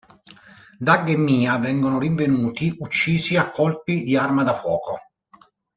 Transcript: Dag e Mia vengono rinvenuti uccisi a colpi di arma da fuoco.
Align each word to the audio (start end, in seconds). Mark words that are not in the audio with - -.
Dag 0.79 1.07
e 1.09 1.15
Mia 1.15 1.57
vengono 1.59 1.99
rinvenuti 1.99 2.73
uccisi 2.79 3.37
a 3.37 3.51
colpi 3.51 4.01
di 4.01 4.17
arma 4.17 4.41
da 4.41 4.51
fuoco. 4.55 4.97